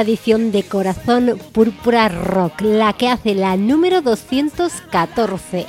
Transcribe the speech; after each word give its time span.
edición 0.00 0.52
de 0.52 0.62
Corazón 0.62 1.38
Púrpura 1.52 2.08
Rock, 2.08 2.60
la 2.60 2.92
que 2.92 3.08
hace 3.08 3.34
la 3.34 3.56
número 3.56 4.02
214 4.02 5.66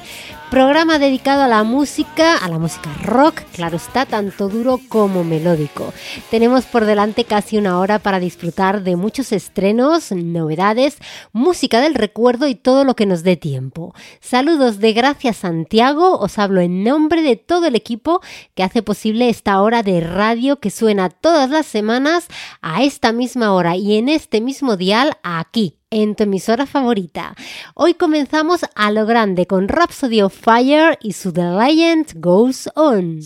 programa 0.49 0.99
dedicado 0.99 1.43
a 1.43 1.47
la 1.47 1.63
música, 1.63 2.38
a 2.38 2.47
la 2.47 2.59
música 2.59 2.93
rock, 3.03 3.41
claro 3.53 3.77
está, 3.77 4.05
tanto 4.05 4.47
duro 4.47 4.79
como 4.88 5.23
melódico. 5.23 5.93
Tenemos 6.29 6.65
por 6.65 6.85
delante 6.85 7.23
casi 7.23 7.57
una 7.57 7.79
hora 7.79 7.99
para 7.99 8.19
disfrutar 8.19 8.83
de 8.83 8.95
muchos 8.95 9.31
estrenos, 9.31 10.11
novedades, 10.11 10.97
música 11.33 11.81
del 11.81 11.95
recuerdo 11.95 12.47
y 12.47 12.55
todo 12.55 12.83
lo 12.83 12.95
que 12.95 13.05
nos 13.05 13.23
dé 13.23 13.38
tiempo. 13.38 13.93
Saludos 14.21 14.79
de 14.79 14.93
Gracias 14.93 15.38
Santiago, 15.38 16.19
os 16.19 16.38
hablo 16.38 16.61
en 16.61 16.83
nombre 16.83 17.21
de 17.21 17.35
todo 17.35 17.66
el 17.67 17.75
equipo 17.75 18.21
que 18.53 18.63
hace 18.63 18.83
posible 18.83 19.29
esta 19.29 19.61
hora 19.61 19.83
de 19.83 20.01
radio 20.01 20.59
que 20.59 20.69
suena 20.69 21.09
todas 21.09 21.49
las 21.49 21.66
semanas 21.66 22.27
a 22.61 22.83
esta 22.83 23.11
misma 23.11 23.53
hora 23.53 23.75
y 23.75 23.97
en 23.97 24.09
este 24.09 24.41
mismo 24.41 24.77
dial 24.77 25.17
aquí 25.23 25.79
en 25.95 26.13
tu 26.13 26.23
emisora 26.23 26.65
favorita. 26.65 27.35
Hoy 27.73 27.93
comenzamos 27.93 28.65
a 28.75 28.91
lo 28.91 29.05
grande 29.05 29.47
con 29.47 29.69
Rhapsody 29.69 30.21
of 30.21 30.33
Fire 30.33 30.97
y 31.01 31.13
su 31.13 31.31
The 31.31 31.43
Legend 31.43 32.11
Goes 32.15 32.69
On. 32.75 33.21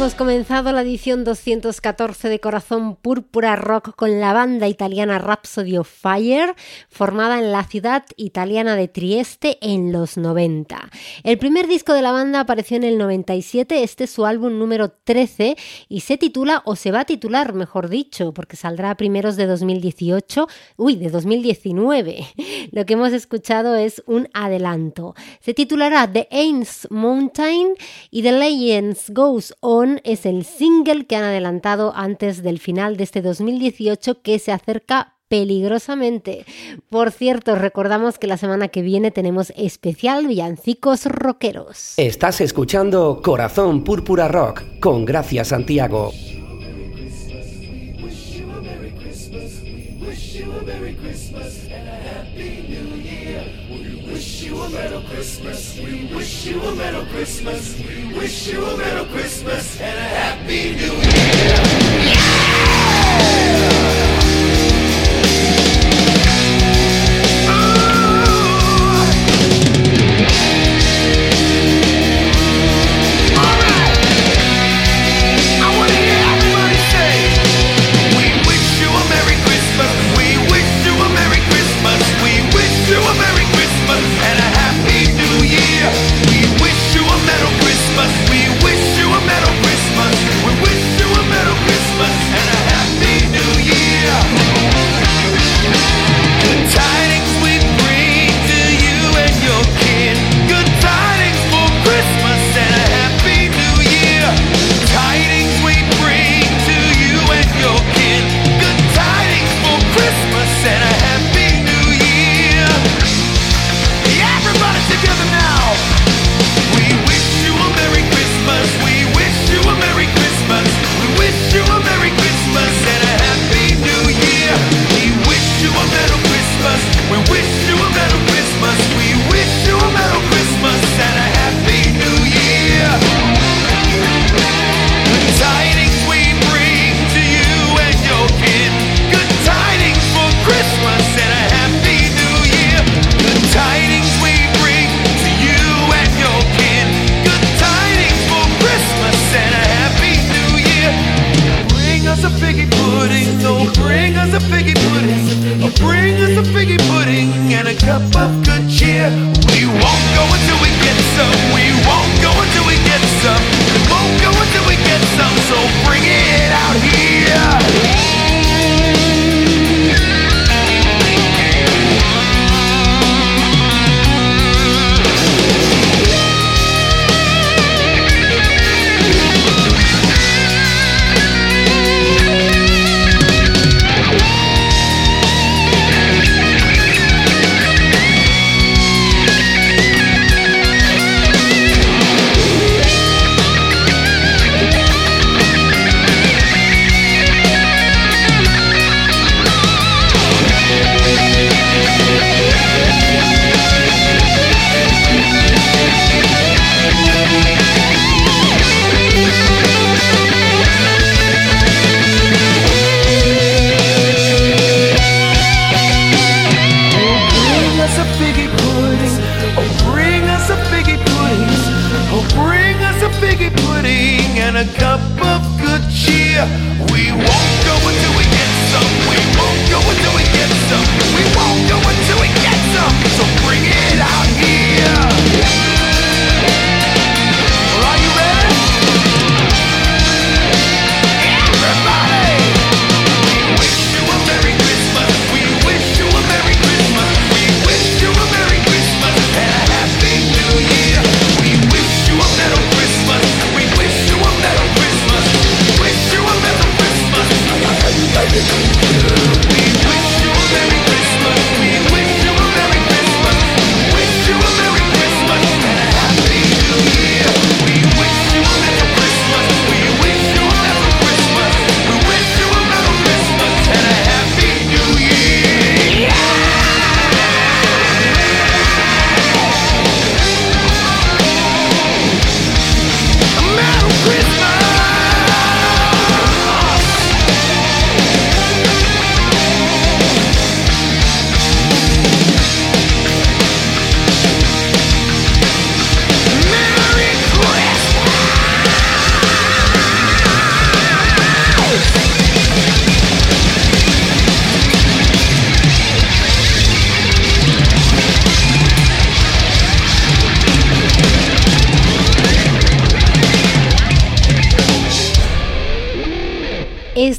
Hemos 0.00 0.14
comenzado 0.14 0.72
la 0.72 0.80
edición 0.80 1.24
214 1.24 2.30
de 2.30 2.40
Corazón 2.40 2.96
Púrpura 2.96 3.54
Rock 3.54 3.94
con 3.96 4.18
la 4.18 4.32
banda 4.32 4.66
italiana 4.66 5.18
Rhapsody 5.18 5.76
of 5.76 5.90
Fire, 5.90 6.54
formada 6.88 7.38
en 7.38 7.52
la 7.52 7.64
ciudad 7.64 8.06
italiana 8.16 8.76
de 8.76 8.88
Trieste 8.88 9.58
en 9.60 9.92
los 9.92 10.16
90. 10.16 10.88
El 11.22 11.36
primer 11.36 11.66
disco 11.66 11.92
de 11.92 12.00
la 12.00 12.12
banda 12.12 12.40
apareció 12.40 12.78
en 12.78 12.84
el 12.84 12.96
97, 12.96 13.82
este 13.82 14.04
es 14.04 14.10
su 14.10 14.24
álbum 14.24 14.58
número 14.58 14.90
13 14.90 15.54
y 15.90 16.00
se 16.00 16.16
titula, 16.16 16.62
o 16.64 16.76
se 16.76 16.92
va 16.92 17.00
a 17.00 17.04
titular, 17.04 17.52
mejor 17.52 17.90
dicho, 17.90 18.32
porque 18.32 18.56
saldrá 18.56 18.92
a 18.92 18.96
primeros 18.96 19.36
de 19.36 19.44
2018, 19.44 20.48
uy, 20.78 20.96
de 20.96 21.10
2019. 21.10 22.26
Lo 22.72 22.86
que 22.86 22.94
hemos 22.94 23.12
escuchado 23.12 23.76
es 23.76 24.02
un 24.06 24.30
adelanto. 24.32 25.14
Se 25.40 25.52
titulará 25.52 26.10
The 26.10 26.26
Ains 26.30 26.88
Mountain 26.90 27.74
y 28.10 28.22
The 28.22 28.32
Legends 28.32 29.10
Goes 29.10 29.54
On 29.60 29.89
es 30.04 30.26
el 30.26 30.44
single 30.44 31.06
que 31.06 31.16
han 31.16 31.24
adelantado 31.24 31.92
antes 31.96 32.42
del 32.42 32.58
final 32.58 32.96
de 32.96 33.04
este 33.04 33.22
2018 33.22 34.22
que 34.22 34.38
se 34.38 34.52
acerca 34.52 35.16
peligrosamente. 35.28 36.44
Por 36.88 37.12
cierto, 37.12 37.54
recordamos 37.54 38.18
que 38.18 38.26
la 38.26 38.36
semana 38.36 38.68
que 38.68 38.82
viene 38.82 39.10
tenemos 39.10 39.52
especial 39.56 40.26
villancicos 40.26 41.06
rockeros. 41.06 41.94
Estás 41.96 42.40
escuchando 42.40 43.20
Corazón 43.22 43.84
Púrpura 43.84 44.28
Rock 44.28 44.62
con 44.80 45.04
Gracia 45.04 45.44
Santiago. 45.44 46.12
Christmas. 55.20 55.78
We 55.78 56.08
wish 56.14 56.46
you 56.46 56.60
a 56.62 56.74
Merry 56.74 57.04
Christmas. 57.12 57.78
Wish 58.20 58.52
you 58.52 58.62
a 58.62 58.76
Merry 58.76 59.06
Christmas 59.06 59.80
and 59.80 59.98
a 59.98 60.02
Happy 60.02 60.76
New 60.76 60.92
Year. 60.92 61.56
Yeah! 62.04 62.69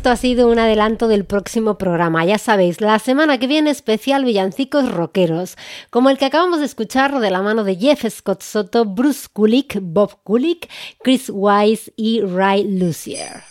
esto 0.01 0.09
ha 0.09 0.17
sido 0.17 0.47
un 0.47 0.57
adelanto 0.57 1.07
del 1.07 1.25
próximo 1.25 1.77
programa. 1.77 2.25
Ya 2.25 2.39
sabéis, 2.39 2.81
la 2.81 2.97
semana 2.97 3.37
que 3.37 3.45
viene 3.45 3.69
especial 3.69 4.25
villancicos 4.25 4.91
rockeros, 4.91 5.57
como 5.91 6.09
el 6.09 6.17
que 6.17 6.25
acabamos 6.25 6.59
de 6.59 6.65
escuchar 6.65 7.19
de 7.19 7.29
la 7.29 7.43
mano 7.43 7.63
de 7.63 7.75
Jeff 7.75 8.03
Scott 8.09 8.41
Soto, 8.41 8.85
Bruce 8.85 9.27
Kulick, 9.31 9.77
Bob 9.79 10.23
Kulick, 10.23 10.67
Chris 11.03 11.29
Wise 11.31 11.93
y 11.95 12.19
Ray 12.21 12.63
Lucier. 12.63 13.43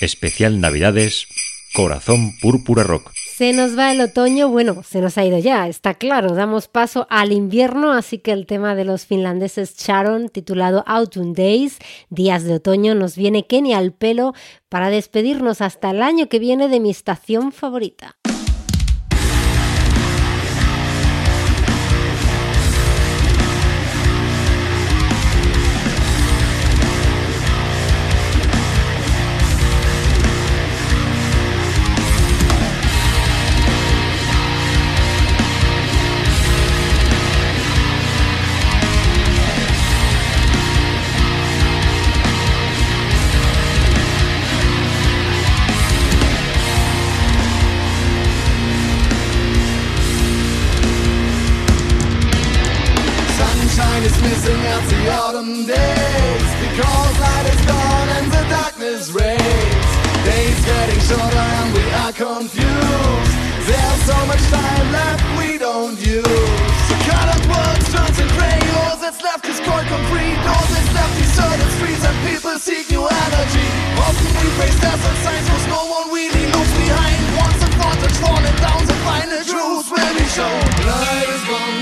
Especial 0.00 0.60
Navidades, 0.60 1.26
Corazón 1.72 2.38
Púrpura 2.40 2.84
Rock. 2.84 3.10
Se 3.36 3.52
nos 3.52 3.76
va 3.76 3.90
el 3.90 4.00
otoño, 4.00 4.48
bueno, 4.48 4.84
se 4.84 5.00
nos 5.00 5.18
ha 5.18 5.24
ido 5.24 5.40
ya, 5.40 5.66
está 5.66 5.94
claro, 5.94 6.36
damos 6.36 6.68
paso 6.68 7.08
al 7.10 7.32
invierno, 7.32 7.90
así 7.90 8.18
que 8.18 8.30
el 8.30 8.46
tema 8.46 8.76
de 8.76 8.84
los 8.84 9.06
finlandeses 9.06 9.76
Charon, 9.76 10.28
titulado 10.28 10.84
Autumn 10.86 11.32
Days, 11.32 11.80
días 12.10 12.44
de 12.44 12.54
otoño, 12.54 12.94
nos 12.94 13.16
viene 13.16 13.44
que 13.44 13.60
ni 13.60 13.74
al 13.74 13.90
pelo 13.92 14.34
para 14.68 14.88
despedirnos 14.88 15.62
hasta 15.62 15.90
el 15.90 16.02
año 16.02 16.28
que 16.28 16.38
viene 16.38 16.68
de 16.68 16.78
mi 16.78 16.90
estación 16.90 17.50
favorita. 17.50 18.14
people 72.34 72.58
seek 72.58 72.90
new 72.90 73.06
energy. 73.06 73.68
Often 73.94 74.32
we 74.42 74.48
face 74.58 74.78
desert 74.82 75.06
and 75.06 75.18
signs, 75.22 75.46
cause 75.46 75.66
no 75.70 75.82
one 75.86 76.06
really 76.10 76.44
looks 76.50 76.74
behind. 76.82 77.20
Once 77.38 77.60
and 77.62 77.74
thoughts 77.78 78.02
are 78.06 78.16
falling 78.18 78.58
down, 78.58 78.82
the 78.90 78.98
final 79.06 79.42
truth 79.46 79.86
will 79.94 80.14
be 80.18 80.26
shown. 80.34 80.66
Light 80.82 81.30
is 81.30 81.44
gone, 81.46 81.78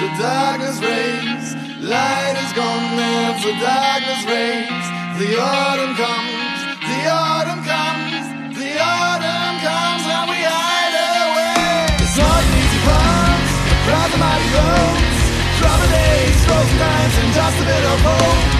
the 0.00 0.08
darkness 0.16 0.78
reigns. 0.80 1.46
Light 1.84 2.36
is 2.40 2.52
gone, 2.56 2.96
and 2.96 3.36
the 3.44 3.52
darkness 3.60 4.22
reigns. 4.24 4.86
The 5.20 5.30
autumn 5.36 5.92
comes, 6.00 6.60
the 6.80 6.98
autumn 7.12 7.60
comes, 7.60 8.24
the 8.56 8.70
autumn 8.80 9.56
comes, 9.60 10.04
and 10.16 10.24
we 10.32 10.40
hide 10.40 10.96
away. 10.96 11.92
The 12.00 12.08
sun 12.16 12.42
needs 12.56 12.72
the 12.72 12.80
proud 13.84 14.08
the 14.08 14.16
mighty 14.16 14.48
roads, 14.56 15.20
trouble 15.60 15.90
days, 15.92 16.38
frozen 16.48 16.78
nights, 16.88 17.16
and 17.20 17.30
just 17.36 17.56
a 17.60 17.64
bit 17.68 17.84
of 17.84 18.00
hope. 18.00 18.59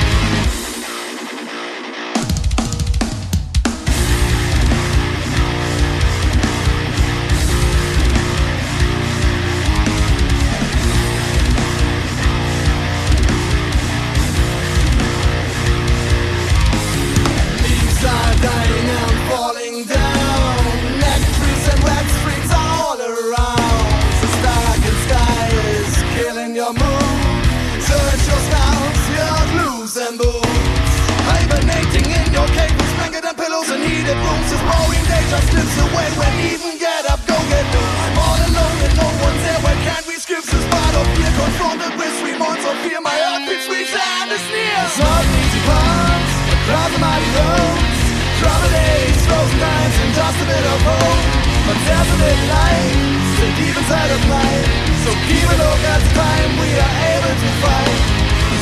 and 33.71 33.83
he 33.87 34.03
that 34.03 34.19
roams 34.19 34.51
his 34.51 34.63
boring 34.67 35.05
day 35.07 35.23
just 35.31 35.47
slips 35.47 35.77
away 35.79 36.07
when 36.19 36.33
even 36.51 36.75
get 36.75 37.07
up, 37.07 37.23
go 37.23 37.37
get 37.47 37.65
loose. 37.71 37.95
All 38.19 38.39
alone 38.51 38.77
and 38.83 38.95
no 38.99 39.07
one's 39.23 39.41
there 39.47 39.61
when 39.63 39.77
can 39.87 40.01
we 40.11 40.15
skips 40.19 40.51
his 40.51 40.65
part 40.67 40.93
of 40.99 41.07
fear, 41.15 41.31
confronted 41.39 41.93
with 41.95 42.11
three 42.19 42.35
months 42.35 42.67
of 42.67 42.75
fear. 42.83 42.99
My 42.99 43.15
heart 43.15 43.47
beats 43.47 43.67
weeks 43.71 43.95
and 43.95 44.27
it's 44.27 44.43
near. 44.51 44.81
Suddenly 44.91 45.61
bombs, 45.63 46.31
across 46.51 46.89
the 46.91 46.99
mighty 46.99 47.29
roads, 47.31 47.99
trouble 48.43 48.71
days, 48.75 49.17
frozen 49.23 49.59
nights, 49.63 49.97
and 50.03 50.11
just 50.19 50.37
a 50.43 50.45
bit 50.51 50.65
of 50.67 50.79
hope. 50.91 51.27
But 51.63 51.77
there's 51.87 52.09
a 52.11 52.17
bit 52.19 52.39
light, 52.51 52.95
still 53.39 53.53
deep 53.55 53.75
inside 53.79 54.11
of 54.11 54.21
night. 54.27 54.65
So 55.07 55.09
keep 55.31 55.47
a 55.47 55.55
look 55.55 55.81
at 55.95 55.99
the 56.03 56.11
time 56.19 56.49
we 56.59 56.69
are 56.75 56.95
able 57.15 57.35
to 57.39 57.49
fight. 57.63 57.99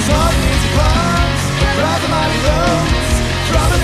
Suddenly 0.05 0.69
bombs, 0.77 1.43
across 1.65 1.99
the 2.05 2.09
mighty 2.13 2.39
roads. 2.45 3.08
Drama 3.51 3.79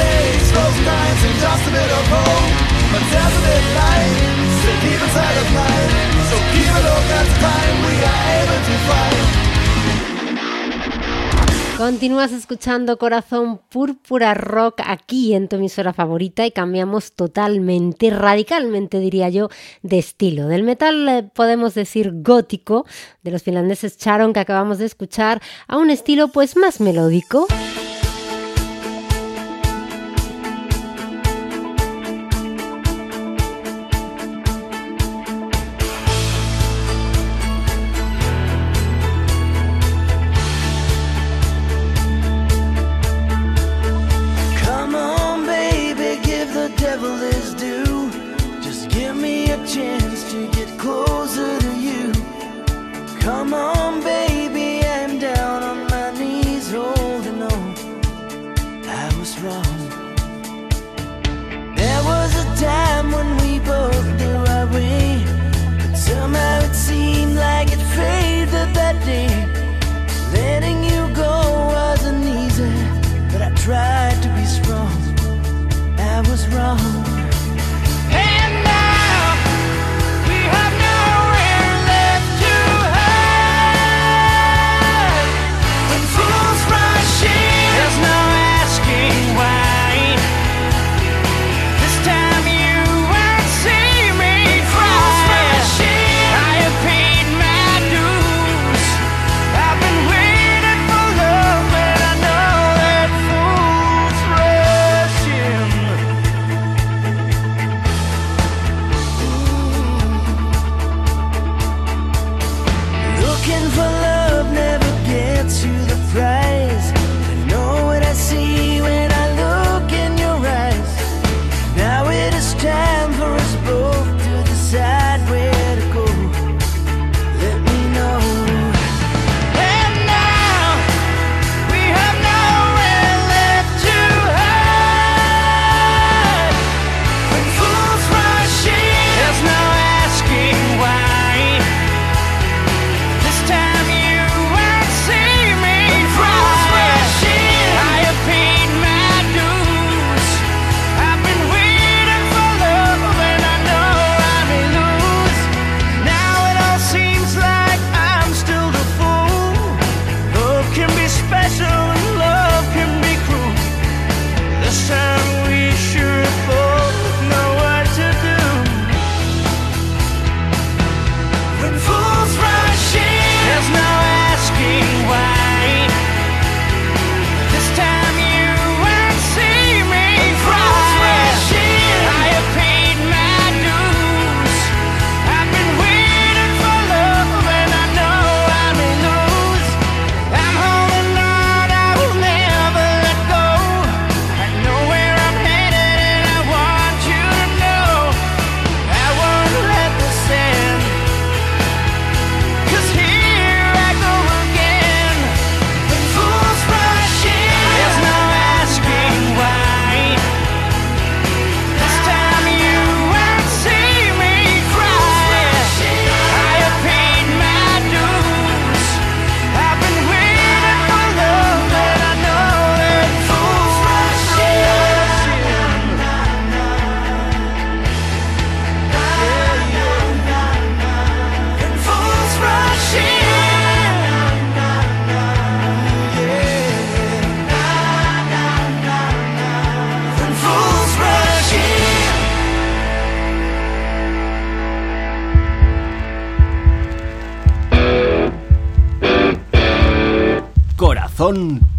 Continúas 11.78 12.32
escuchando 12.32 12.98
Corazón 12.98 13.60
Púrpura 13.70 14.34
Rock 14.34 14.82
aquí 14.86 15.34
en 15.34 15.50
tu 15.50 15.58
emisora 15.58 15.92
favorita 15.92 16.46
y 16.46 16.52
cambiamos 16.52 17.12
totalmente, 17.12 18.12
radicalmente 18.12 19.00
diría 19.00 19.28
yo, 19.28 19.50
de 19.82 20.00
estilo. 20.00 20.48
Del 20.48 20.64
metal 20.64 21.10
eh, 21.10 21.24
podemos 21.34 21.74
decir 21.74 22.12
gótico, 22.24 22.86
de 23.24 23.32
los 23.32 23.44
finlandeses 23.44 23.98
Charon 23.98 24.32
que 24.32 24.40
acabamos 24.40 24.78
de 24.78 24.86
escuchar, 24.86 25.42
a 25.68 25.78
un 25.78 25.90
estilo 25.90 26.30
pues 26.30 26.56
más 26.56 26.80
melódico. 26.80 27.46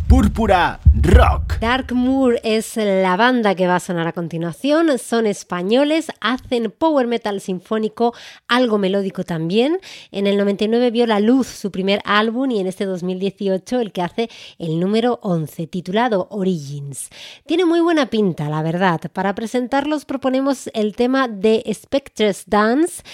Púrpura 0.09 0.80
Rock. 1.02 1.61
Dark 1.61 1.94
Moor 1.94 2.40
es 2.42 2.76
la 2.76 3.16
banda 3.16 3.54
que 3.54 3.68
va 3.68 3.76
a 3.76 3.80
sonar 3.80 4.09
a 4.09 4.12
continuación. 4.12 4.98
Son 4.98 5.24
españoles, 5.24 6.09
hacen 6.20 6.72
power 6.76 7.06
metal 7.06 7.40
sinfónico, 7.40 8.12
algo 8.48 8.78
melódico 8.78 9.22
también. 9.22 9.78
En 10.11 10.26
el 10.26 10.37
99 10.37 10.90
vio 10.90 11.06
la 11.06 11.20
luz 11.20 11.46
su 11.46 11.70
primer 11.70 12.00
álbum 12.04 12.50
y 12.50 12.59
en 12.59 12.66
este 12.66 12.87
2018 12.87 13.78
el 13.78 13.92
que 13.92 14.02
hace 14.02 14.30
el 14.59 14.80
número 14.80 15.20
11, 15.22 15.68
titulado 15.68 16.26
Origins. 16.32 17.09
Tiene 17.46 17.64
muy 17.66 17.78
buena 17.78 18.06
pinta, 18.06 18.48
la 18.48 18.62
verdad. 18.62 19.00
Para 19.12 19.37
presentarlos 19.37 20.06
proponemos 20.06 20.70
el 20.74 20.96
tema 20.96 21.28
de 21.28 21.62
Spectres 21.72 22.46
Dance. 22.48 23.04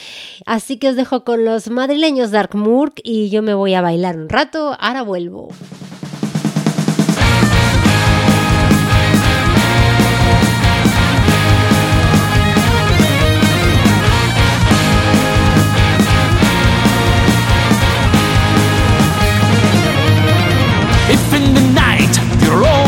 Así 0.47 0.79
que 0.79 0.89
os 0.89 0.97
dejo 0.97 1.25
con 1.25 1.45
los 1.45 1.69
madrileños 1.69 2.31
Dark 2.31 2.55
Moor 2.55 2.95
y 3.05 3.29
yo 3.29 3.43
me 3.43 3.53
voy 3.53 3.75
a 3.75 3.83
bailar 3.83 4.17
un 4.17 4.31
rato. 4.31 4.75
Ahora 4.81 5.03
vuelvo. 5.03 5.51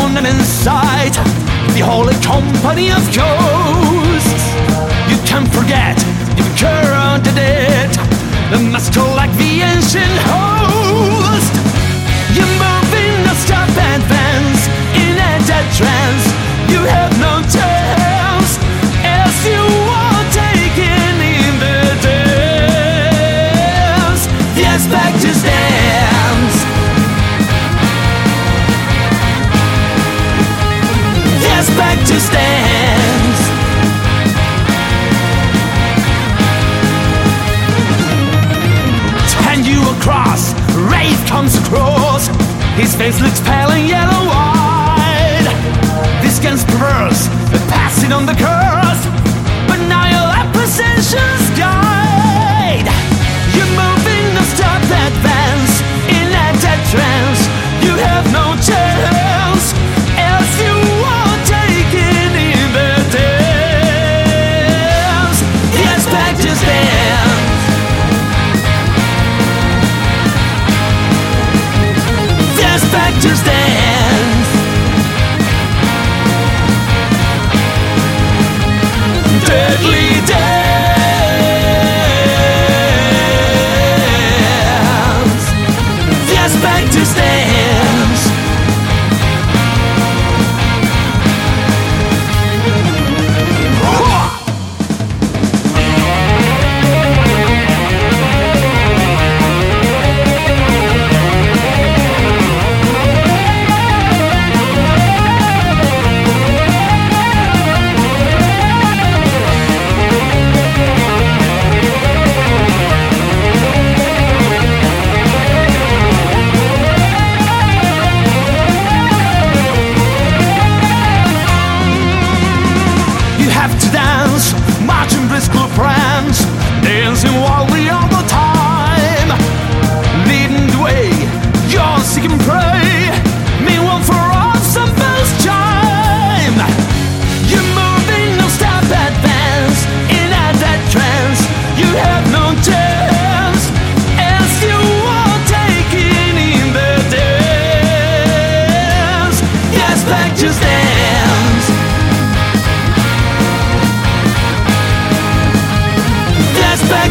Alone 0.04 0.16
and 0.18 0.26
inside 0.26 1.14
the 1.74 1.80
holy 1.80 2.14
company 2.16 2.90
of 2.90 3.02
ghosts, 3.14 4.44
you 5.10 5.16
can't 5.26 5.48
forget 5.52 5.96
you've 6.36 6.56
counted 6.56 7.36
it. 7.36 7.92
The 8.50 8.58
master 8.58 9.00
like 9.00 9.32
the 9.36 9.62
ancient 9.62 10.16
host. 10.28 11.33
Comes 41.34 41.56
across. 41.56 42.28
His 42.78 42.94
face 42.94 43.20
looks 43.20 43.40
pale 43.40 43.70
and 43.70 43.88
yellow 43.88 44.30
eyed. 44.30 45.46
This 46.22 46.38
gun's 46.38 46.64
perverse, 46.64 47.26
but 47.50 47.60
passing 47.74 48.12
on 48.12 48.24
the 48.24 48.34
curse. 48.34 48.93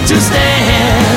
To 0.07 0.19
stands. 0.19 1.12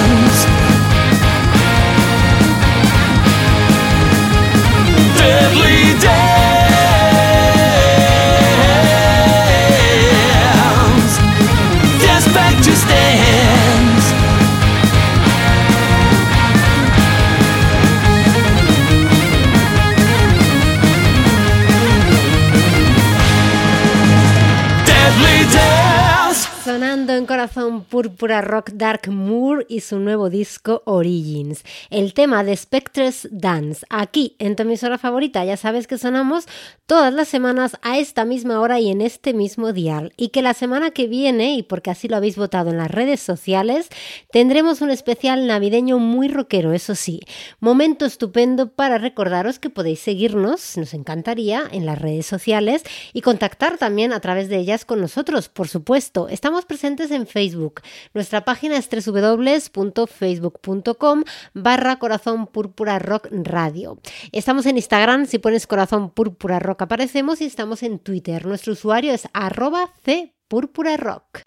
Púrpura 28.16 28.40
Rock 28.40 28.70
Dark 28.72 29.11
Moor 29.11 29.66
y 29.68 29.81
su 29.81 29.98
nuevo 29.98 30.31
disco 30.31 30.83
Origins. 30.87 31.64
El 31.90 32.14
tema 32.14 32.44
de 32.44 32.57
Spectres 32.57 33.29
Dance. 33.31 33.85
Aquí 33.90 34.37
en 34.38 34.57
tu 34.57 34.62
emisora 34.62 34.96
favorita, 34.96 35.44
ya 35.44 35.59
sabes 35.59 35.87
que 35.87 35.98
sonamos 35.98 36.46
todas 36.87 37.12
las 37.12 37.29
semanas 37.29 37.76
a 37.83 37.98
esta 37.98 38.24
misma 38.24 38.61
hora 38.61 38.81
y 38.81 38.90
en 38.90 39.02
este 39.02 39.35
mismo 39.35 39.74
dial. 39.74 40.14
Y 40.16 40.29
que 40.29 40.40
la 40.40 40.55
semana 40.55 40.92
que 40.92 41.09
viene, 41.09 41.57
y 41.57 41.62
porque 41.62 41.90
así 41.90 42.09
lo 42.09 42.16
habéis 42.16 42.37
votado 42.37 42.70
en 42.70 42.79
las 42.79 42.90
redes 42.90 43.20
sociales, 43.20 43.90
tendremos 44.31 44.81
un 44.81 44.90
especial 44.90 45.46
navideño 45.46 45.98
muy 45.98 46.29
rockero, 46.29 46.72
eso 46.72 46.94
sí. 46.94 47.20
Momento 47.61 48.07
estupendo 48.07 48.70
para 48.70 48.96
recordaros 48.96 49.59
que 49.59 49.68
podéis 49.68 50.00
seguirnos, 50.00 50.79
nos 50.79 50.94
encantaría, 50.94 51.64
en 51.70 51.85
las 51.85 52.00
redes 52.00 52.24
sociales 52.24 52.83
y 53.12 53.20
contactar 53.20 53.76
también 53.76 54.14
a 54.14 54.20
través 54.20 54.48
de 54.48 54.57
ellas 54.57 54.87
con 54.87 55.02
nosotros, 55.02 55.50
por 55.50 55.68
supuesto. 55.68 56.31
Estamos 56.31 56.64
presentes 56.64 57.11
en 57.11 57.26
Facebook. 57.26 57.83
Nuestra 58.16 58.44
página 58.46 58.79
es 58.79 58.88
www.facebook.com 58.88 61.24
barra 61.52 61.98
corazón 61.98 62.46
púrpura 62.46 62.98
rock 62.98 63.29
radio. 63.31 63.98
Estamos 64.33 64.64
en 64.64 64.79
Instagram, 64.79 65.26
si 65.26 65.38
pones 65.38 65.66
corazón 65.66 66.09
púrpura 66.09 66.59
rock 66.59 66.81
aparecemos 66.81 67.42
y 67.42 67.44
estamos 67.44 67.83
en 67.83 67.98
Twitter. 67.98 68.46
Nuestro 68.46 68.72
usuario 68.72 69.12
es 69.12 69.29
arroba 69.35 69.92
c 70.02 70.33
púrpura 70.48 70.96
rock. 70.96 71.42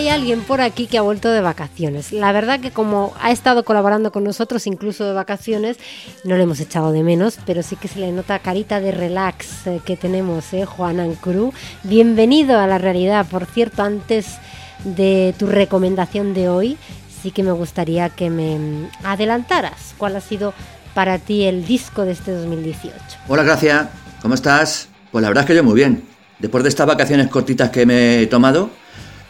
Alguien 0.09 0.41
por 0.41 0.59
aquí 0.59 0.87
que 0.87 0.97
ha 0.97 1.03
vuelto 1.03 1.29
de 1.29 1.39
vacaciones. 1.39 2.11
La 2.11 2.31
verdad 2.31 2.59
que 2.59 2.71
como 2.71 3.13
ha 3.21 3.31
estado 3.31 3.63
colaborando 3.63 4.11
con 4.11 4.23
nosotros 4.23 4.65
incluso 4.65 5.05
de 5.05 5.13
vacaciones, 5.13 5.77
no 6.23 6.35
le 6.35 6.43
hemos 6.43 6.59
echado 6.59 6.91
de 6.91 7.03
menos, 7.03 7.37
pero 7.45 7.61
sí 7.61 7.75
que 7.75 7.87
se 7.87 7.99
le 7.99 8.11
nota 8.11 8.39
carita 8.39 8.79
de 8.79 8.91
relax 8.91 9.67
eh, 9.67 9.81
que 9.85 9.97
tenemos, 9.97 10.51
¿eh? 10.53 10.65
Juan 10.65 10.99
Ancru. 10.99 11.53
Bienvenido 11.83 12.57
a 12.59 12.65
la 12.65 12.79
realidad. 12.79 13.27
Por 13.29 13.45
cierto, 13.45 13.83
antes 13.83 14.39
de 14.83 15.35
tu 15.37 15.45
recomendación 15.45 16.33
de 16.33 16.49
hoy, 16.49 16.77
sí 17.21 17.29
que 17.29 17.43
me 17.43 17.51
gustaría 17.51 18.09
que 18.09 18.31
me 18.31 18.89
adelantaras 19.03 19.93
cuál 19.97 20.15
ha 20.15 20.21
sido 20.21 20.53
para 20.95 21.19
ti 21.19 21.43
el 21.43 21.65
disco 21.67 22.03
de 22.03 22.13
este 22.13 22.31
2018. 22.31 22.95
Hola 23.27 23.43
Gracia, 23.43 23.91
¿cómo 24.23 24.33
estás? 24.33 24.89
Pues 25.11 25.21
la 25.21 25.29
verdad 25.29 25.43
es 25.43 25.47
que 25.47 25.55
yo 25.55 25.63
muy 25.63 25.75
bien. 25.75 26.03
Después 26.39 26.63
de 26.63 26.69
estas 26.69 26.87
vacaciones 26.87 27.27
cortitas 27.27 27.69
que 27.69 27.85
me 27.85 28.21
he 28.21 28.27
tomado, 28.27 28.71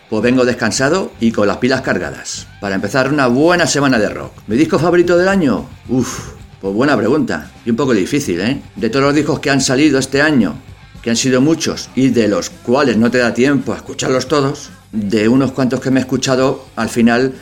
pues 0.10 0.24
vengo 0.24 0.44
descansado 0.44 1.12
y 1.20 1.32
con 1.32 1.48
las 1.48 1.58
pilas 1.58 1.82
cargadas. 1.82 2.48
Para 2.60 2.76
empezar 2.76 3.12
una 3.12 3.28
buena 3.28 3.68
semana 3.68 4.00
de 4.00 4.10
rock. 4.10 4.34
¿Mi 4.48 4.58
disco 4.58 4.80
favorito 4.80 5.18
del 5.18 5.28
año? 5.28 5.70
Uf, 5.88 6.32
pues 6.60 6.74
buena 6.74 6.98
pregunta. 6.98 7.52
Y 7.66 7.70
un 7.70 7.76
poco 7.76 7.94
difícil, 7.94 8.42
¿eh? 8.42 8.62
De 8.76 8.90
todos 8.90 9.06
los 9.06 9.16
discos 9.16 9.40
que 9.40 9.52
han 9.52 9.62
salido 9.62 10.00
este 10.00 10.22
año, 10.22 10.56
que 11.04 11.12
han 11.12 11.16
sido 11.16 11.42
muchos 11.42 11.90
y 11.96 12.10
de 12.10 12.28
los 12.28 12.50
cuales 12.50 12.98
no 12.98 13.12
te 13.12 13.20
da 13.20 13.34
tiempo 13.34 13.72
a 13.72 13.78
escucharlos 13.78 14.28
todos, 14.28 14.72
de 14.92 15.30
unos 15.30 15.52
cuantos 15.52 15.80
que 15.80 15.92
me 15.92 16.00
he 16.00 16.02
escuchado, 16.02 16.66
al 16.76 16.90
final 16.90 17.34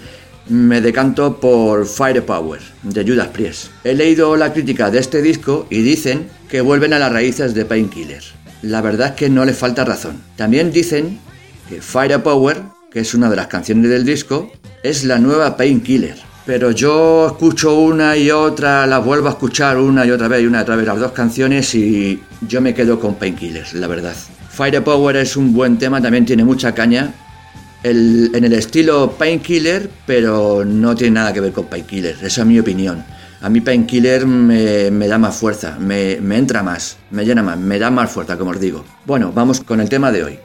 me 0.49 0.81
decanto 0.81 1.39
por 1.39 1.85
Firepower 1.85 2.61
de 2.83 3.05
Judas 3.05 3.27
Priest. 3.29 3.67
He 3.83 3.93
leído 3.93 4.35
la 4.35 4.53
crítica 4.53 4.89
de 4.89 4.99
este 4.99 5.21
disco 5.21 5.67
y 5.69 5.81
dicen 5.81 6.29
que 6.49 6.61
vuelven 6.61 6.93
a 6.93 6.99
las 6.99 7.11
raíces 7.11 7.53
de 7.53 7.65
Painkiller. 7.65 8.23
La 8.61 8.81
verdad 8.81 9.09
es 9.09 9.13
que 9.13 9.29
no 9.29 9.45
le 9.45 9.53
falta 9.53 9.85
razón. 9.85 10.21
También 10.35 10.71
dicen 10.71 11.19
que 11.67 11.81
Firepower, 11.81 12.61
que 12.91 13.01
es 13.01 13.13
una 13.13 13.29
de 13.29 13.35
las 13.35 13.47
canciones 13.47 13.89
del 13.89 14.05
disco, 14.05 14.51
es 14.83 15.03
la 15.03 15.19
nueva 15.19 15.57
Painkiller. 15.57 16.17
Pero 16.45 16.71
yo 16.71 17.27
escucho 17.27 17.75
una 17.75 18.15
y 18.15 18.31
otra, 18.31 18.87
las 18.87 19.03
vuelvo 19.03 19.27
a 19.27 19.31
escuchar 19.31 19.77
una 19.77 20.05
y 20.05 20.11
otra 20.11 20.29
vez 20.29 20.41
y 20.41 20.45
una 20.45 20.59
y 20.59 20.61
otra 20.61 20.77
vez 20.77 20.87
las 20.87 20.99
dos 20.99 21.11
canciones 21.11 21.75
y 21.75 22.21
yo 22.47 22.61
me 22.61 22.73
quedo 22.73 22.99
con 22.99 23.15
Painkiller, 23.15 23.65
la 23.73 23.87
verdad. 23.87 24.15
Firepower 24.49 25.17
es 25.17 25.35
un 25.35 25.53
buen 25.53 25.77
tema, 25.77 26.01
también 26.01 26.25
tiene 26.25 26.45
mucha 26.45 26.73
caña, 26.73 27.13
en 27.83 28.43
el 28.43 28.53
estilo 28.53 29.11
Painkiller, 29.17 29.89
pero 30.05 30.63
no 30.65 30.95
tiene 30.95 31.15
nada 31.15 31.33
que 31.33 31.41
ver 31.41 31.51
con 31.51 31.65
Painkiller, 31.65 32.17
esa 32.23 32.41
es 32.41 32.47
mi 32.47 32.59
opinión. 32.59 33.03
A 33.41 33.49
mí 33.49 33.61
Painkiller 33.61 34.25
me, 34.25 34.89
me 34.89 35.07
da 35.07 35.17
más 35.17 35.35
fuerza, 35.35 35.77
me, 35.79 36.17
me 36.21 36.37
entra 36.37 36.63
más, 36.63 36.97
me 37.11 37.23
llena 37.23 37.43
más, 37.43 37.57
me 37.57 37.77
da 37.77 37.91
más 37.91 38.09
fuerza, 38.09 38.37
como 38.37 38.51
os 38.51 38.59
digo. 38.59 38.83
Bueno, 39.05 39.31
vamos 39.33 39.59
con 39.59 39.79
el 39.79 39.89
tema 39.89 40.11
de 40.11 40.23
hoy. 40.23 40.39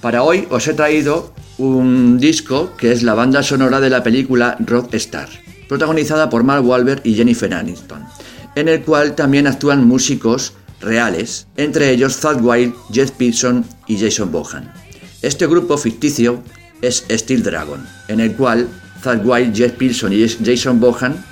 Para 0.00 0.22
hoy 0.22 0.46
os 0.50 0.66
he 0.66 0.72
traído 0.72 1.34
un 1.58 2.18
disco 2.18 2.74
que 2.78 2.90
es 2.90 3.02
la 3.02 3.12
banda 3.12 3.42
sonora 3.42 3.80
de 3.80 3.90
la 3.90 4.02
película 4.02 4.56
Rockstar, 4.58 5.28
protagonizada 5.68 6.30
por 6.30 6.42
Mark 6.42 6.64
Wahlberg 6.64 7.02
y 7.04 7.14
Jennifer 7.14 7.52
Aniston, 7.52 8.06
en 8.54 8.68
el 8.68 8.80
cual 8.80 9.14
también 9.14 9.46
actúan 9.46 9.86
músicos 9.86 10.54
reales, 10.80 11.48
entre 11.56 11.90
ellos 11.90 12.18
Thad 12.18 12.40
Wild, 12.40 12.74
Jeff 12.90 13.10
Pearson 13.10 13.62
y 13.86 13.98
Jason 13.98 14.32
Bohan. 14.32 14.72
Este 15.20 15.46
grupo 15.46 15.76
ficticio 15.76 16.42
es 16.80 17.04
Steel 17.10 17.42
Dragon, 17.42 17.86
en 18.08 18.20
el 18.20 18.32
cual 18.32 18.68
Thad 19.02 19.22
Wild, 19.22 19.54
Jeff 19.54 19.72
Pearson 19.72 20.14
y 20.14 20.26
Jason 20.26 20.80
Bohan 20.80 21.22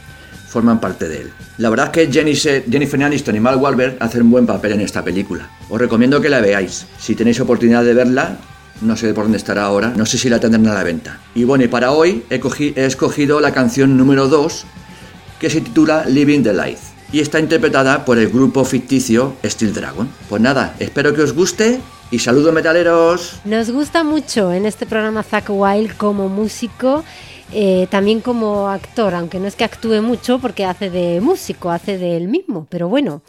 forman 0.48 0.78
parte 0.78 1.08
de 1.08 1.22
él. 1.22 1.30
La 1.56 1.70
verdad 1.70 1.86
es 1.86 1.92
que 1.92 2.12
Jennifer, 2.12 2.64
Jennifer 2.70 3.02
Aniston 3.02 3.36
y 3.36 3.40
Mark 3.40 3.62
Wahlberg 3.62 3.96
hacen 4.00 4.22
un 4.22 4.30
buen 4.30 4.46
papel 4.46 4.72
en 4.72 4.82
esta 4.82 5.02
película. 5.02 5.48
Os 5.70 5.80
recomiendo 5.80 6.20
que 6.20 6.28
la 6.28 6.42
veáis. 6.42 6.86
Si 6.98 7.14
tenéis 7.14 7.40
oportunidad 7.40 7.82
de 7.84 7.94
verla, 7.94 8.36
no 8.80 8.96
sé 8.96 9.12
por 9.14 9.24
dónde 9.24 9.38
estará 9.38 9.64
ahora, 9.64 9.92
no 9.96 10.06
sé 10.06 10.18
si 10.18 10.28
la 10.28 10.40
tendrán 10.40 10.66
a 10.68 10.74
la 10.74 10.82
venta. 10.84 11.20
Y 11.34 11.44
bueno, 11.44 11.64
y 11.64 11.68
para 11.68 11.92
hoy 11.92 12.24
he, 12.30 12.40
cogi- 12.40 12.72
he 12.76 12.84
escogido 12.86 13.40
la 13.40 13.52
canción 13.52 13.96
número 13.96 14.28
2, 14.28 14.64
que 15.40 15.50
se 15.50 15.60
titula 15.60 16.04
Living 16.06 16.42
the 16.42 16.52
Life, 16.52 16.82
y 17.12 17.20
está 17.20 17.38
interpretada 17.40 18.04
por 18.04 18.18
el 18.18 18.28
grupo 18.28 18.64
ficticio 18.64 19.34
Steel 19.44 19.72
Dragon. 19.74 20.08
Pues 20.28 20.42
nada, 20.42 20.74
espero 20.78 21.14
que 21.14 21.22
os 21.22 21.32
guste 21.32 21.80
y 22.10 22.18
saludos 22.18 22.52
metaleros. 22.54 23.34
Nos 23.44 23.70
gusta 23.70 24.02
mucho 24.04 24.52
en 24.52 24.66
este 24.66 24.86
programa 24.86 25.22
Zack 25.22 25.46
Wild 25.48 25.96
como 25.96 26.28
músico, 26.28 27.04
eh, 27.52 27.86
también 27.90 28.20
como 28.20 28.68
actor, 28.68 29.14
aunque 29.14 29.40
no 29.40 29.46
es 29.46 29.56
que 29.56 29.64
actúe 29.64 30.02
mucho 30.02 30.38
porque 30.38 30.64
hace 30.64 30.90
de 30.90 31.20
músico, 31.20 31.70
hace 31.70 31.98
del 31.98 32.28
mismo, 32.28 32.66
pero 32.68 32.88
bueno, 32.88 33.22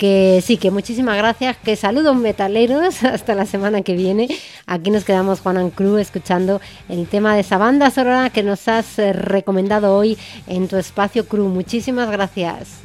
que 0.00 0.42
sí, 0.42 0.56
que 0.56 0.70
muchísimas 0.70 1.18
gracias, 1.18 1.58
que 1.58 1.76
saludos 1.76 2.16
metaleros, 2.16 3.02
hasta 3.04 3.34
la 3.34 3.44
semana 3.44 3.82
que 3.82 3.94
viene. 3.94 4.28
Aquí 4.66 4.90
nos 4.90 5.04
quedamos 5.04 5.40
Juan 5.40 5.58
Ancru 5.58 5.98
escuchando 5.98 6.60
el 6.88 7.06
tema 7.06 7.34
de 7.34 7.40
esa 7.42 7.58
banda 7.58 7.90
sonora 7.90 8.30
que 8.30 8.42
nos 8.42 8.66
has 8.66 8.98
eh, 8.98 9.12
recomendado 9.12 9.94
hoy 9.94 10.16
en 10.46 10.68
tu 10.68 10.78
espacio 10.78 11.26
Cru. 11.26 11.48
Muchísimas 11.48 12.10
gracias. 12.10 12.80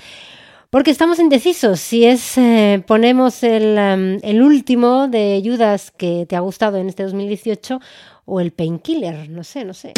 Porque 0.71 0.91
estamos 0.91 1.17
indecisos 1.17 1.79
si 1.79 2.05
es 2.05 2.37
eh, 2.37 2.83
ponemos 2.85 3.41
el, 3.41 3.75
em, 3.75 4.19
el 4.21 4.43
último 4.43 5.07
de 5.07 5.41
Judas 5.43 5.91
que 5.97 6.27
te 6.29 6.35
ha 6.35 6.41
gustado 6.41 6.77
en 6.77 6.87
este 6.87 7.01
2018 7.01 7.79
o 8.25 8.39
el 8.39 8.51
Painkiller, 8.51 9.29
no 9.31 9.43
sé, 9.43 9.65
no 9.65 9.73
sé. 9.73 9.93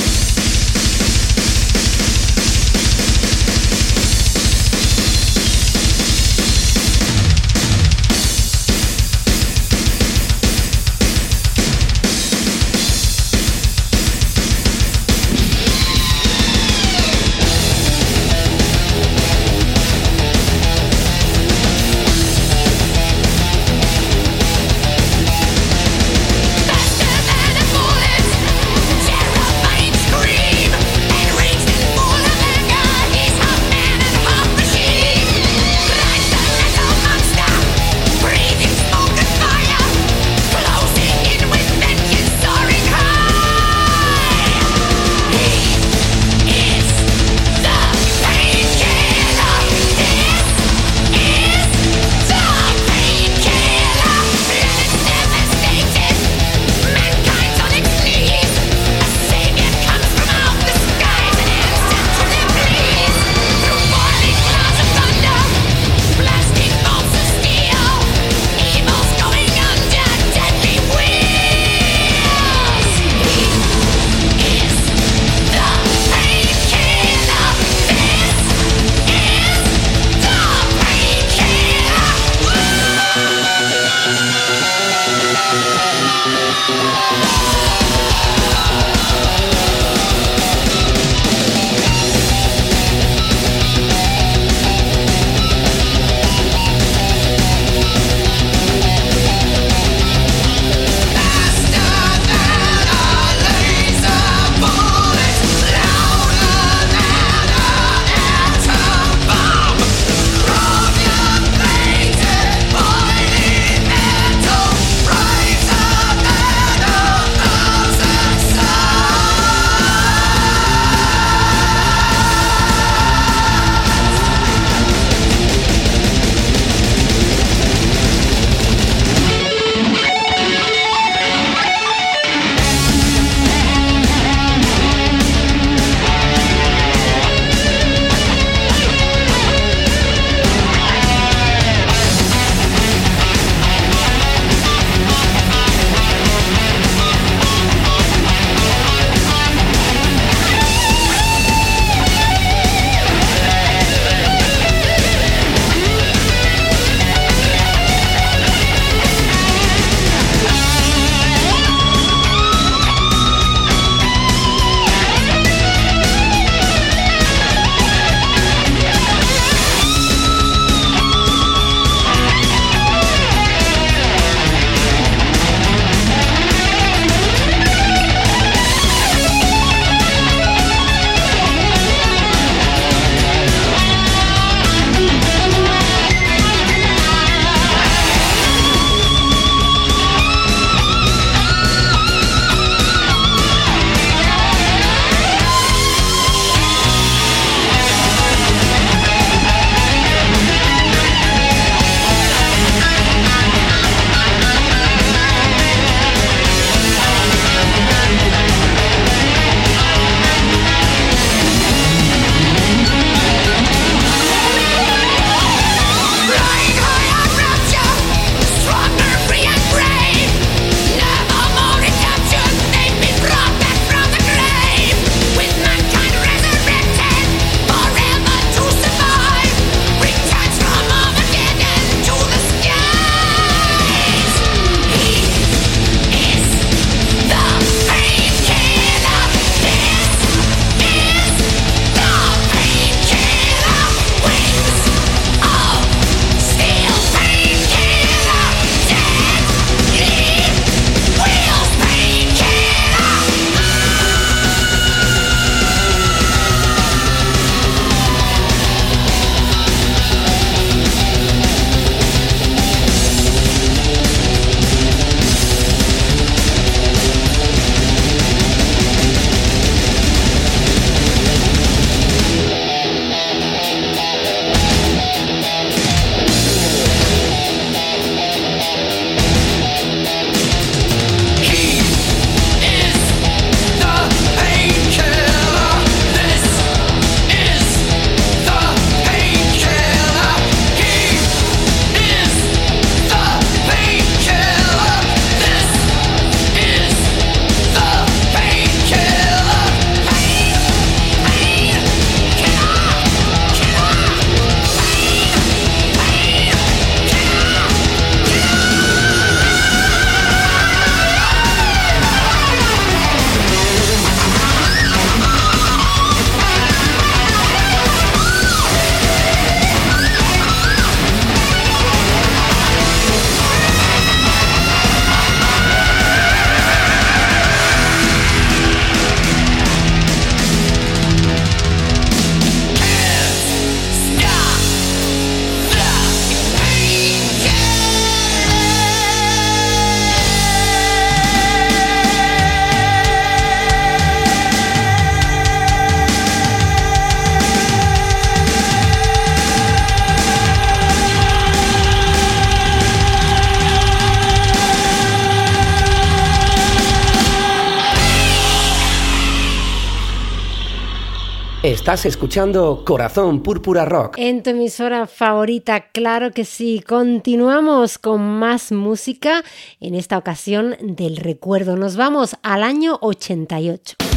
Escuchando 361.92 362.84
Corazón 362.86 363.44
Púrpura 363.44 363.84
Rock. 363.84 364.16
En 364.18 364.44
tu 364.44 364.52
emisora 364.52 365.08
favorita, 365.08 365.92
claro 365.92 366.32
que 366.32 366.46
sí. 366.46 366.82
Continuamos 366.88 367.98
con 367.98 368.22
más 368.22 368.72
música, 368.72 369.44
en 369.82 369.96
esta 369.96 370.18
ocasión 370.18 370.78
del 370.82 371.18
recuerdo. 371.18 371.76
Nos 371.76 371.98
vamos 371.98 372.38
al 372.44 372.64
año 372.64 372.98
88. 373.02 374.11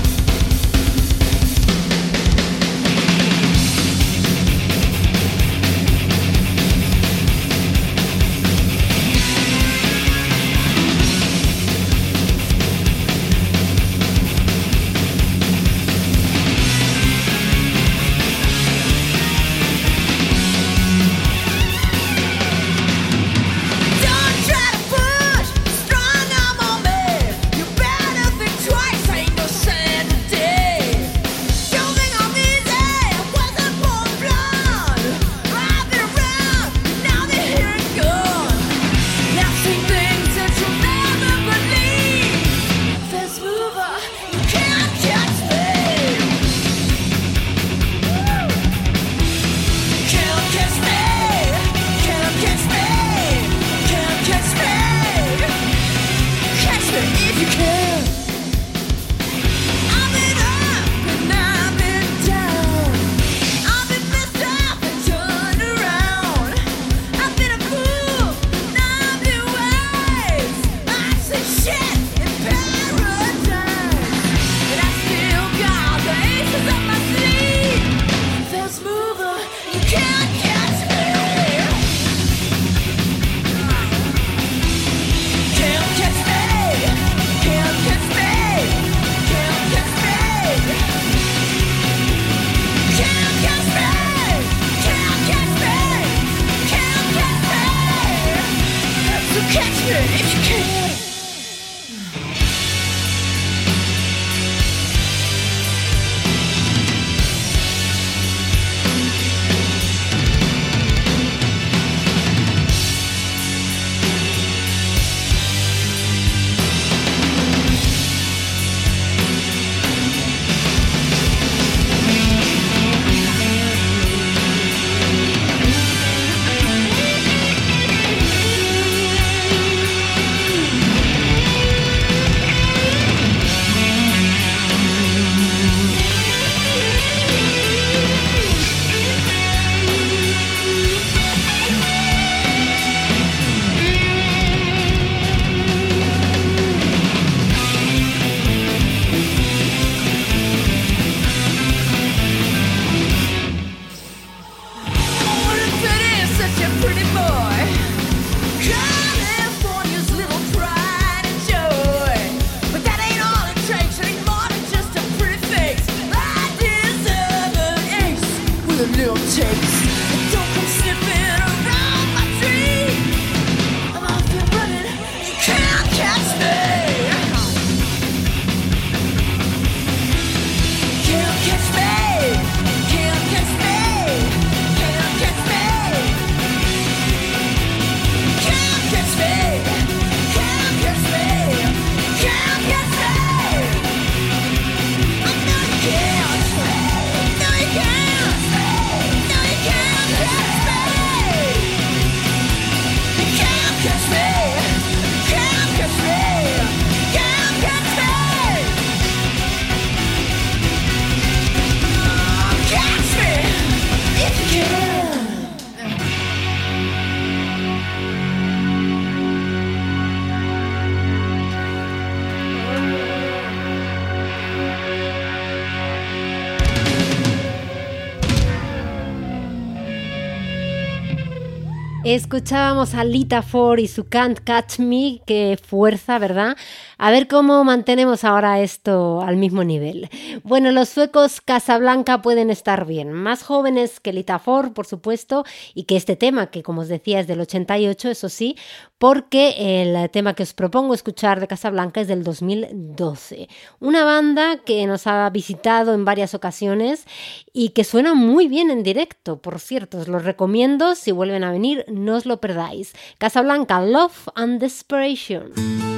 Escuchábamos 232.15 232.95
a 232.95 233.03
Lita 233.03 233.43
Ford 233.43 233.81
y 233.81 233.89
su 233.89 234.09
Can't 234.09 234.39
Catch 234.45 234.79
Me, 234.79 235.21
qué 235.27 235.59
fuerza, 235.61 236.21
¿verdad? 236.21 236.57
A 236.99 237.11
ver 237.11 237.28
cómo 237.28 237.64
mantenemos 237.64 238.24
ahora 238.24 238.61
esto 238.61 239.20
al 239.20 239.36
mismo 239.36 239.64
nivel. 239.64 240.09
Bueno, 240.42 240.70
los 240.72 240.88
suecos 240.88 241.40
Casablanca 241.40 242.22
pueden 242.22 242.51
estar 242.51 242.86
bien, 242.86 243.12
más 243.12 243.42
jóvenes 243.42 244.01
que 244.01 244.12
Lita 244.12 244.38
Ford, 244.38 244.72
por 244.72 244.86
supuesto, 244.86 245.45
y 245.74 245.84
que 245.84 245.97
este 245.97 246.16
tema, 246.16 246.49
que 246.49 246.62
como 246.62 246.82
os 246.82 246.88
decía 246.88 247.20
es 247.20 247.26
del 247.26 247.40
88, 247.40 248.11
eso 248.11 248.28
sí, 248.28 248.57
porque 248.99 249.82
el 249.82 250.11
tema 250.11 250.34
que 250.34 250.45
os 250.45 250.55
propongo 250.55 250.95
escuchar 250.95 251.40
de 251.40 251.49
Casablanca 251.49 252.01
es 252.01 252.09
del 252.09 252.24
2012. 252.24 253.49
Una 253.80 254.05
banda 254.05 254.59
que 254.64 254.86
nos 254.86 255.07
ha 255.07 255.28
visitado 255.30 255.95
en 255.95 256.05
varias 256.05 256.34
ocasiones 256.34 257.05
y 257.53 257.70
que 257.70 257.84
suena 257.84 258.14
muy 258.14 258.49
bien 258.49 258.70
en 258.70 258.82
directo, 258.82 259.40
por 259.40 259.61
cierto, 259.61 259.99
os 259.99 260.09
lo 260.09 260.18
recomiendo, 260.18 260.95
si 260.95 261.12
vuelven 261.12 261.45
a 261.45 261.53
venir, 261.53 261.84
no 261.88 262.16
os 262.16 262.26
lo 262.26 262.40
perdáis. 262.40 262.95
Casablanca, 263.18 263.80
Love 263.80 264.28
and 264.34 264.61
Desperation. 264.61 265.93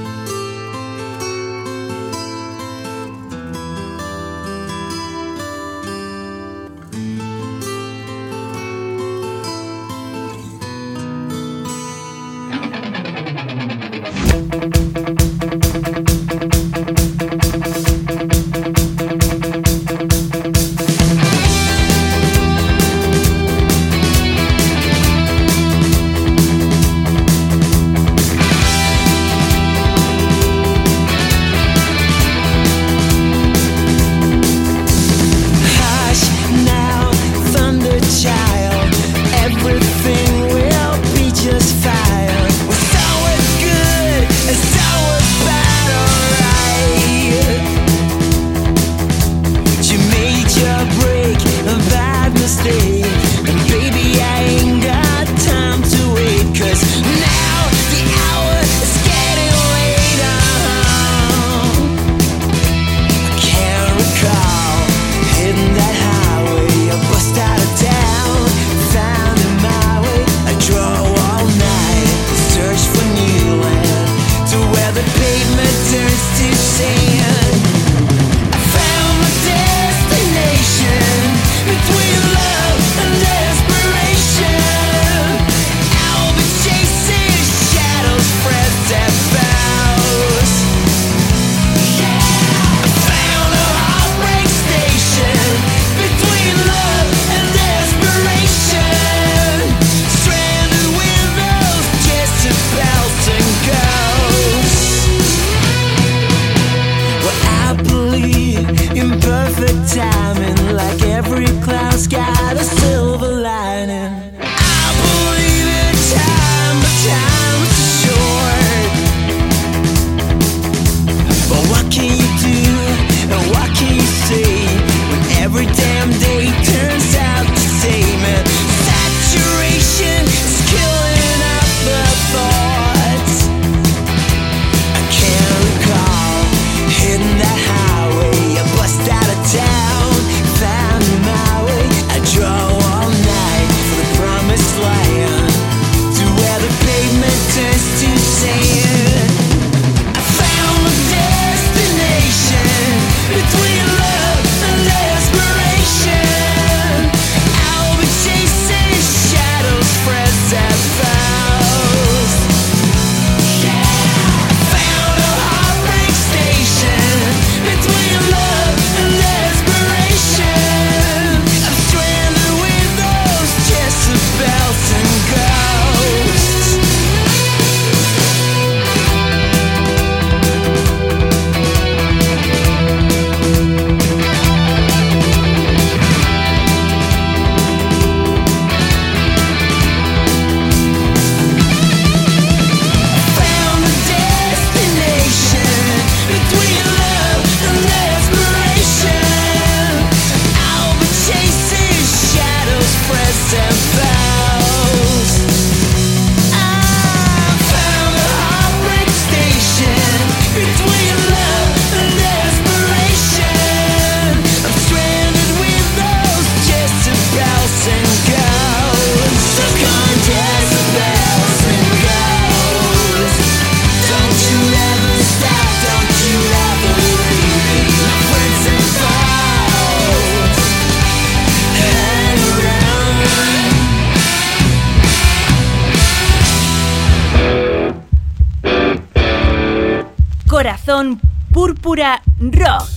Púrpura 241.67 242.23
Rock. 242.39 242.97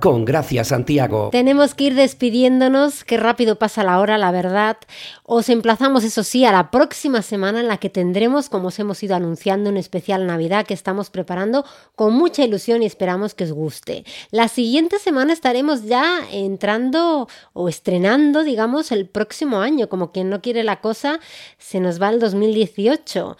con 0.00 0.24
Gracia 0.24 0.64
Santiago. 0.64 1.30
Tenemos 1.32 1.74
que 1.74 1.84
ir 1.84 1.94
despidiéndonos, 1.94 3.04
qué 3.04 3.16
rápido 3.16 3.58
pasa 3.58 3.82
la 3.82 3.98
hora, 4.00 4.18
la 4.18 4.30
verdad. 4.30 4.76
Os 5.24 5.48
emplazamos, 5.48 6.04
eso 6.04 6.22
sí, 6.22 6.44
a 6.44 6.52
la 6.52 6.70
próxima 6.70 7.22
semana 7.22 7.60
en 7.60 7.68
la 7.68 7.78
que 7.78 7.90
tendremos, 7.90 8.48
como 8.48 8.68
os 8.68 8.78
hemos 8.78 9.02
ido 9.02 9.16
anunciando, 9.16 9.70
un 9.70 9.76
especial 9.76 10.26
Navidad 10.26 10.66
que 10.66 10.74
estamos 10.74 11.10
preparando 11.10 11.64
con 11.94 12.14
mucha 12.14 12.44
ilusión 12.44 12.82
y 12.82 12.86
esperamos 12.86 13.34
que 13.34 13.44
os 13.44 13.52
guste. 13.52 14.04
La 14.30 14.48
siguiente 14.48 14.98
semana 14.98 15.32
estaremos 15.32 15.84
ya 15.84 16.20
entrando 16.30 17.28
o 17.52 17.68
estrenando, 17.68 18.44
digamos, 18.44 18.92
el 18.92 19.06
próximo 19.06 19.60
año, 19.60 19.88
como 19.88 20.12
quien 20.12 20.30
no 20.30 20.42
quiere 20.42 20.64
la 20.64 20.80
cosa, 20.80 21.20
se 21.58 21.80
nos 21.80 22.00
va 22.00 22.10
el 22.10 22.20
2018. 22.20 23.36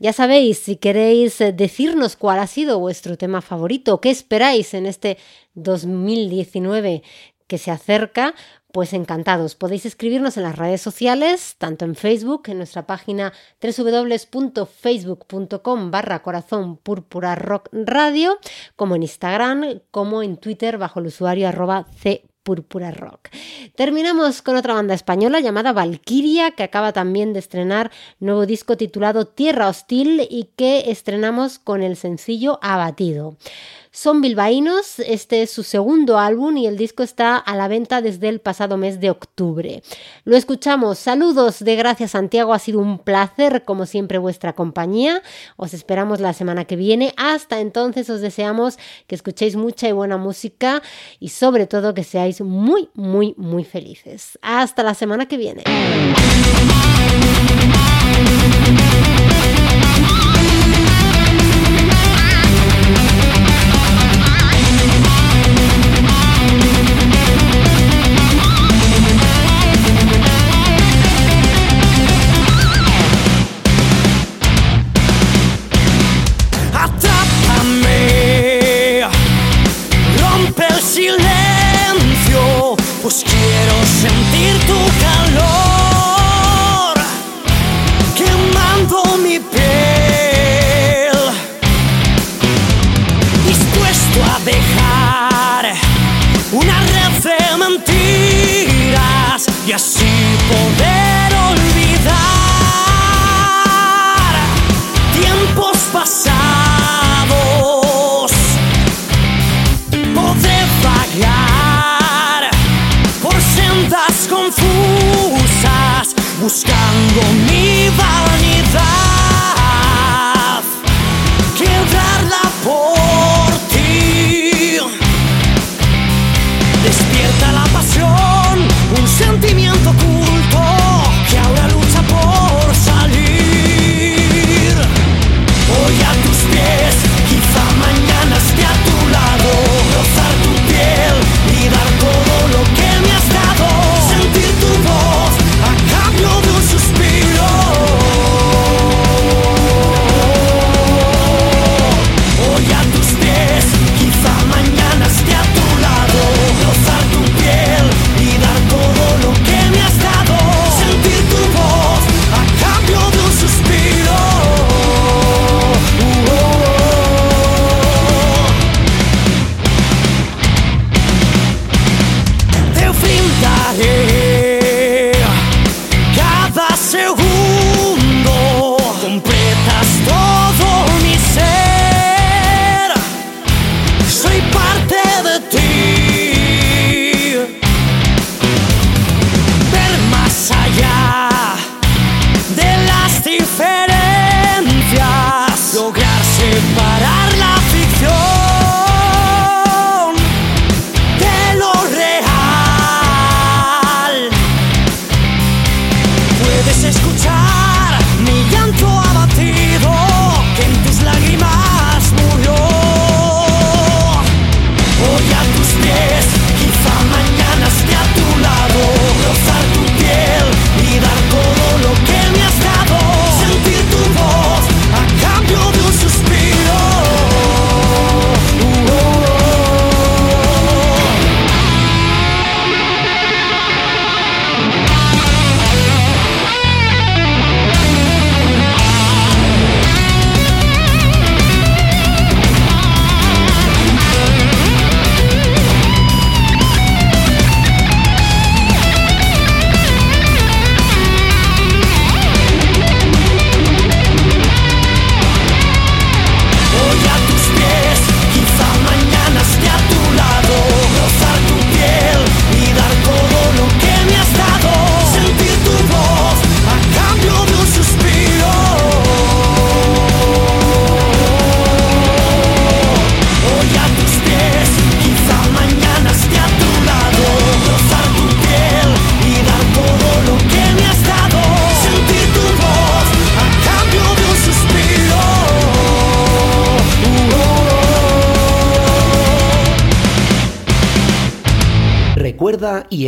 Ya 0.00 0.12
sabéis, 0.12 0.58
si 0.58 0.76
queréis 0.76 1.40
eh, 1.40 1.52
decirnos 1.52 2.16
cuál 2.16 2.38
ha 2.38 2.46
sido 2.46 2.78
vuestro 2.78 3.18
tema 3.18 3.42
favorito, 3.42 4.00
qué 4.00 4.10
esperáis 4.10 4.72
en 4.74 4.86
este 4.86 5.18
2019 5.62 7.02
que 7.46 7.58
se 7.58 7.72
acerca, 7.72 8.34
pues 8.72 8.92
encantados. 8.92 9.56
Podéis 9.56 9.86
escribirnos 9.86 10.36
en 10.36 10.44
las 10.44 10.56
redes 10.56 10.80
sociales, 10.80 11.56
tanto 11.58 11.84
en 11.84 11.96
Facebook, 11.96 12.44
en 12.46 12.58
nuestra 12.58 12.86
página 12.86 13.32
www.facebook.com 13.60 15.90
barra 15.90 16.22
corazón 16.22 16.76
púrpura 16.76 17.34
rock 17.34 17.70
radio, 17.72 18.38
como 18.76 18.94
en 18.94 19.02
Instagram, 19.02 19.80
como 19.90 20.22
en 20.22 20.36
Twitter 20.36 20.78
bajo 20.78 21.00
el 21.00 21.06
usuario 21.06 21.48
arroba 21.48 21.88
c 22.00 22.22
Púrpura 22.42 22.90
Rock. 22.90 23.28
Terminamos 23.76 24.42
con 24.42 24.56
otra 24.56 24.74
banda 24.74 24.94
española 24.94 25.40
llamada 25.40 25.72
Valkyria, 25.72 26.52
que 26.52 26.62
acaba 26.62 26.92
también 26.92 27.32
de 27.32 27.38
estrenar 27.38 27.90
nuevo 28.18 28.46
disco 28.46 28.76
titulado 28.76 29.26
Tierra 29.26 29.68
Hostil 29.68 30.26
y 30.30 30.50
que 30.56 30.90
estrenamos 30.90 31.58
con 31.58 31.82
el 31.82 31.96
sencillo 31.96 32.58
Abatido. 32.62 33.36
Son 33.92 34.20
bilbaínos, 34.20 35.00
este 35.00 35.42
es 35.42 35.50
su 35.50 35.64
segundo 35.64 36.16
álbum 36.16 36.56
y 36.56 36.68
el 36.68 36.76
disco 36.76 37.02
está 37.02 37.36
a 37.36 37.56
la 37.56 37.66
venta 37.66 38.00
desde 38.00 38.28
el 38.28 38.40
pasado 38.40 38.76
mes 38.76 39.00
de 39.00 39.10
octubre. 39.10 39.82
Lo 40.22 40.36
escuchamos, 40.36 41.00
saludos 41.00 41.58
de 41.58 41.74
Gracias 41.74 42.12
Santiago, 42.12 42.54
ha 42.54 42.60
sido 42.60 42.78
un 42.78 43.00
placer 43.00 43.64
como 43.64 43.86
siempre 43.86 44.18
vuestra 44.18 44.52
compañía, 44.52 45.22
os 45.56 45.74
esperamos 45.74 46.20
la 46.20 46.34
semana 46.34 46.66
que 46.66 46.76
viene, 46.76 47.12
hasta 47.16 47.58
entonces 47.58 48.08
os 48.10 48.20
deseamos 48.20 48.78
que 49.08 49.16
escuchéis 49.16 49.56
mucha 49.56 49.88
y 49.88 49.92
buena 49.92 50.18
música 50.18 50.82
y 51.18 51.30
sobre 51.30 51.66
todo 51.66 51.92
que 51.92 52.04
seáis 52.04 52.40
muy, 52.42 52.90
muy, 52.94 53.34
muy 53.36 53.64
felices. 53.64 54.38
Hasta 54.40 54.84
la 54.84 54.94
semana 54.94 55.26
que 55.26 55.36
viene. 55.36 55.64